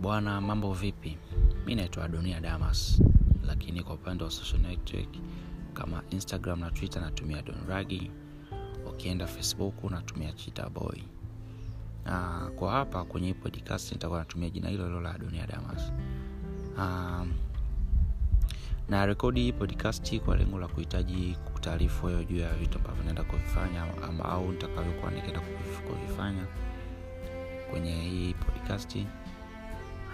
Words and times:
bwana 0.00 0.40
mambo 0.40 0.72
vipi? 0.74 1.18
Mi 1.66 1.74
naitwa 1.74 2.04
adonia 2.04 2.40
damas 2.40 3.02
lakini 3.46 3.82
kwa 3.82 3.94
upande 3.94 4.24
wa 4.24 4.30
social 4.30 4.60
network 4.60 5.08
kama 5.74 6.02
instagram 6.10 6.60
na 6.60 6.70
twitter 6.70 7.02
natumia 7.02 7.42
donragi 7.42 8.10
ukienda 8.90 9.26
facebook 9.26 9.90
natumia 9.90 10.32
chita 10.32 10.68
boy. 10.68 10.98
Na 12.04 12.50
kwa 12.56 12.72
hapa 12.72 13.04
kwenye 13.04 13.34
podcast 13.34 13.92
nitakuwa 13.92 14.18
natumia 14.18 14.50
jina 14.50 14.68
hilo 14.68 14.84
hilo 14.86 15.00
la 15.00 15.14
adonia 15.14 15.46
damas. 15.46 15.92
Um, 16.78 17.32
na 18.88 19.06
rekodi 19.06 19.40
hii 19.42 19.52
podcast 19.52 20.18
kwa 20.20 20.36
lengo 20.36 20.58
la 20.58 20.68
kuhitaji 20.68 21.36
kutaarifu 21.54 22.06
wewe 22.06 22.24
juu 22.24 22.36
ya 22.38 22.54
vitu 22.54 22.78
ambavyo 22.78 23.04
naenda 23.04 23.22
kuvifanya 23.24 23.86
au 24.24 24.52
nitakavyokuwa 24.52 25.10
nikienda 25.10 25.40
kuvifanya 25.88 26.46
kwenye 27.70 27.92
hii 28.02 28.34
podcast 28.34 28.96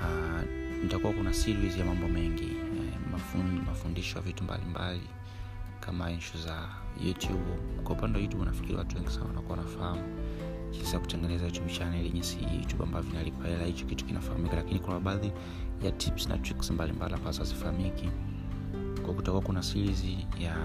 uh, 0.03 0.43
nitakuwa 0.83 1.13
kuna 1.13 1.33
series 1.35 1.77
ya 1.79 1.85
mambo 1.85 2.09
mengi 2.09 2.45
eh, 2.45 2.99
mafun, 3.13 3.61
mafundisho 3.67 4.17
ya 4.19 4.23
vitu 4.25 4.45
mbalimbali 4.45 5.01
kama 5.81 6.11
nshu 6.11 6.39
za 6.39 6.69
youtube. 7.07 7.45
Kwa 7.85 7.93
upande 7.97 8.19
wa 8.19 8.23
youtube 8.25 8.45
nafikiri 8.45 8.75
watu 8.79 8.97
wengi 8.97 9.11
sana 9.11 9.25
wanakuwa 9.27 9.59
wanafahamu 9.59 10.03
jinsi 10.73 10.95
ya 10.95 11.01
kutengeneza 11.01 11.45
youtube 11.45 11.73
channel 11.73 12.11
jinsi 12.13 12.39
youtube 12.55 12.83
ambavyo 12.85 13.11
inalipa 13.13 13.49
hela 13.49 13.65
hicho 13.65 13.87
kitu 13.87 14.05
kinafahamika. 14.05 14.57
Lakini 14.57 14.81
kuna 14.81 15.01
baadhi 15.01 15.33
ya 15.83 15.93
tips 15.93 16.29
na 16.29 16.39
tricks 16.39 16.71
mbalimbali 16.71 17.15
ambazo 17.15 17.39
hazifahamiki. 17.39 18.09
Kwa 19.05 19.15
kutakuwa 19.15 19.43
kuna 19.43 19.63
series 19.63 20.05
ya 20.41 20.57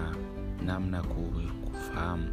namna 0.66 1.02
kufahamu 1.02 2.30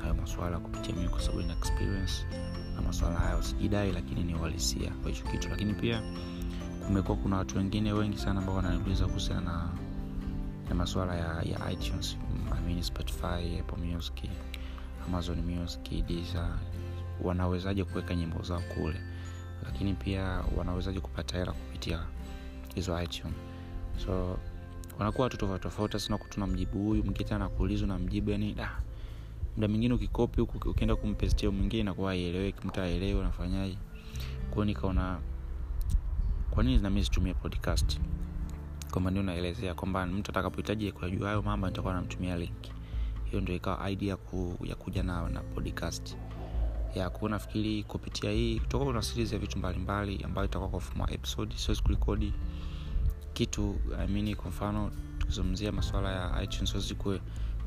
hayo 0.00 0.14
maswala 0.14 0.58
kupitia 0.58 0.94
mimi 0.94 1.08
kwa 1.08 1.20
sababu 1.20 1.40
ina 1.40 1.52
experience 1.52 2.26
na 2.74 2.82
maswala 2.82 3.16
hayo. 3.18 3.42
Sijidai 3.42 3.92
lakini 3.92 4.22
ni 4.24 4.34
uhalisia 4.34 4.90
kwa 5.02 5.10
hicho 5.10 5.24
kitu. 5.24 5.48
Lakini 5.48 5.74
pia 5.74 6.02
kumekuwa 6.86 7.16
kuna 7.18 7.36
watu 7.36 7.56
wengine 7.58 7.92
wengi 7.92 8.18
sana 8.18 8.40
ambao 8.40 8.56
wananiuliza 8.56 9.06
kuhusiana 9.06 9.40
na, 9.40 9.68
na 10.68 10.74
maswala 10.74 11.14
ya, 11.16 11.42
ya 11.42 11.72
itunes. 11.72 12.16
I 12.58 12.60
mean 12.66 12.82
spotify 12.82 13.58
apple 13.60 13.84
music 13.94 14.14
amazon 15.06 15.42
music 15.42 16.06
Deezer, 16.06 16.58
wanawezaje 17.22 17.84
kuweka 17.84 18.14
nyimbo 18.14 18.42
zao 18.42 18.60
kule? 18.74 19.00
Lakini 19.64 19.94
pia 19.94 20.44
wanawezaje 20.56 21.00
kupata 21.00 21.38
hela 21.38 21.52
kupitia 21.52 22.00
hizo 22.74 23.02
itunes? 23.02 23.34
So 24.06 24.38
wanakuwa 24.98 25.24
watu 25.24 25.36
tofauti 25.36 25.62
tofauti. 25.62 26.00
Sina 26.00 26.18
kutuna 26.18 26.46
mjibu 26.46 26.78
huyu 26.84 27.04
mwingine 27.04 27.30
anakuuliza 27.30 27.86
na 27.86 27.98
mjibu 27.98 28.30
yani 28.30 28.52
da 28.54 28.70
muda 29.56 29.68
mwingine 29.68 29.94
ukikopi 29.94 30.40
huku 30.40 30.70
ukienda 30.70 30.96
kumpestia 30.96 31.50
mwingine 31.50 31.82
nakuwa 31.82 32.12
aieleweki 32.12 32.66
mtu 32.66 32.80
aelewe 32.80 33.20
unafanyaje 33.20 33.78
kwao 34.50 34.64
nikaona 34.64 35.18
kwa 36.50 36.62
nini 36.64 36.78
nami 36.82 37.04
situmie 37.04 37.34
podcast? 37.34 38.00
Kwamba 38.90 39.10
ndio 39.10 39.22
naelezea 39.22 39.74
kwamba 39.74 40.06
mtu 40.06 40.30
atakapohitaji 40.30 40.92
kuyajua 40.92 41.28
hayo 41.28 41.42
mambo 41.42 41.66
nitakuwa 41.66 41.94
namtumia 41.94 42.36
link. 42.38 42.66
Hiyo 43.24 43.40
ndio 43.40 43.54
ikawa 43.54 43.90
idea 43.90 44.16
ku, 44.16 44.58
ya 44.64 44.74
kuja 44.74 45.02
na, 45.02 45.28
na 45.28 45.40
podcast. 45.40 46.16
Ya 46.94 47.10
kuwa 47.10 47.30
nafikiri 47.30 47.82
kupitia 47.82 48.30
hii 48.30 48.60
kutoka 48.60 48.84
kuna 48.84 49.02
series 49.02 49.32
ya 49.32 49.38
vitu 49.38 49.58
mbalimbali 49.58 50.22
ambayo 50.24 50.46
itakuwa 50.46 50.70
kwa 50.70 50.78
mfumo 50.78 51.08
episode 51.10 51.56
siwezi 51.56 51.82
kurekodi 51.82 52.32
kitu 53.32 53.76
I 53.98 54.06
mean, 54.06 54.34
kwa 54.36 54.48
mfano 54.50 54.90
tukizungumzia 55.30 55.72
masuala 55.72 56.12
ya 56.12 56.42
itunes 56.42 56.70
siwezi 56.70 56.94
kuwe 56.94 57.20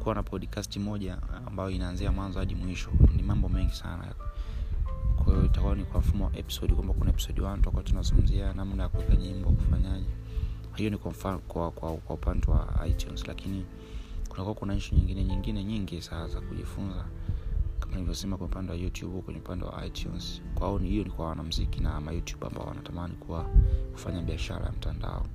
kuwa 0.03 0.15
na 0.15 0.23
podcast 0.23 0.77
moja 0.77 1.17
ambayo 1.47 1.69
inaanzia 1.69 2.11
mwanzo 2.11 2.39
hadi 2.39 2.55
mwisho. 2.55 2.89
Ni 3.15 3.23
mambo 3.23 3.49
mengi 3.49 3.73
sana. 3.75 4.13
Kwa 5.23 5.45
itakuwa 5.45 5.75
ni 5.75 5.83
kwa 5.83 5.99
mfumo 5.99 6.25
wa 6.25 6.37
episode 6.37 6.73
kwamba 6.73 6.93
kuna 6.93 7.09
episode 7.09 7.41
1 7.41 7.55
tutakuwa 7.55 7.83
tunazungumzia 7.83 8.53
namna 8.53 8.83
ya 8.83 8.89
kuweka 8.89 9.15
nyimbo 9.15 9.49
kufanyaje. 9.49 10.05
Hiyo 10.75 10.89
ni 10.89 10.97
kwa 10.97 11.91
upande 12.09 12.47
wa 12.51 12.87
itunes. 12.87 13.27
Lakini 13.27 13.65
kunakuwa 14.29 14.55
kuna 14.55 14.75
ishu 14.75 14.95
nyingine 14.95 15.23
nyingine 15.23 15.63
nyingi 15.63 16.01
saa 16.01 16.27
za 16.27 16.41
kujifunza. 16.41 17.05
Kama 17.79 17.91
nilivyosema 17.93 18.37
kwa 18.37 18.47
upande 18.47 18.71
wa 18.71 18.77
youtube 18.77 19.21
kwenye 19.21 19.39
upande 19.39 19.65
wa 19.65 19.85
itunes. 19.85 20.41
Kwao 20.55 20.77
hiyo 20.77 21.03
ni 21.03 21.09
kwa 21.11 21.27
wanamziki 21.27 21.79
na 21.79 22.01
mayoutube 22.01 22.47
ambao 22.47 22.65
wanatamani 22.65 23.13
kuwa 23.15 23.45
kufanya 23.93 24.21
biashara 24.21 24.65
ya 24.65 24.71
mtandao 24.71 25.25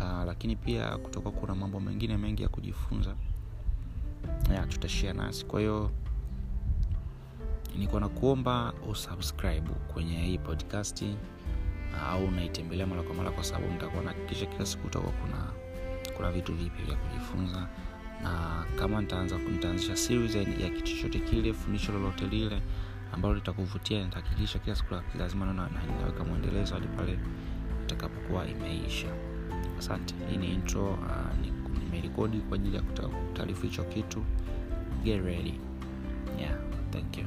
uh, 0.00 0.24
lakini 0.26 0.56
pia 0.56 0.98
kutoka 0.98 1.30
kuna 1.30 1.54
mambo 1.54 1.80
mengine 1.80 2.16
mengi 2.16 2.42
ya 2.42 2.48
kujifunza 2.48 3.14
ya 4.54 4.66
tutashia 4.66 5.12
nasi. 5.12 5.44
Kwa 5.46 5.60
hiyo 5.60 5.90
niko 7.78 8.00
na 8.00 8.08
kuomba 8.08 8.72
usubscribe 8.90 9.70
kwenye 9.92 10.18
hii 10.18 10.38
podcasti 10.38 11.16
au 12.08 12.24
unaitembelea 12.26 12.86
mara 12.86 13.02
kwa 13.02 13.14
mara 13.14 13.30
kwa 13.30 13.44
sababu 13.44 13.72
nitakuwa 13.72 14.02
nahakikisha 14.02 14.46
kila 14.46 14.66
siku 14.66 14.86
utakuwa 14.86 15.12
kuna 15.12 15.52
kuna 16.16 16.32
vitu 16.32 16.54
vipi 16.54 16.82
vya 16.82 16.96
kujifunza. 16.96 17.68
Na 18.22 18.64
kama 18.78 19.00
nitaanza 19.00 19.38
nitaanzisha 19.38 19.96
series 19.96 20.34
ya, 20.34 20.42
ya 20.42 20.70
kitu 20.70 20.82
chochote 20.96 21.18
kile 21.18 21.52
fundisho 21.52 21.92
lolote 21.92 22.26
lile 22.26 22.62
ambalo 23.12 23.34
litakuvutia 23.34 24.04
nitahakikisha 24.04 24.58
kila 24.58 24.76
siku 24.76 24.94
lazima 25.18 25.46
na, 25.46 25.52
na, 25.52 26.24
mwendelezo 26.24 26.74
hadi 26.74 26.86
pale 26.86 27.18
itakapokuwa 27.82 28.48
imeisha 28.48 29.06
asante. 29.78 30.14
Hii 30.30 30.36
ni 30.36 30.46
intro 30.54 30.90
uh, 30.92 30.98
nimerekodi 31.84 32.38
kwa 32.38 32.54
ajili 32.56 32.76
ya 32.76 32.82
kutaarifu 32.82 33.62
hicho 33.62 33.84
kitu. 33.84 34.22
Get 35.04 35.24
ready. 35.24 35.54
Yeah 36.40 36.68
thank 36.92 37.18
you 37.18 37.24